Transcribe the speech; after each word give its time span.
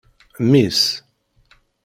Mmi-s. 0.43 0.81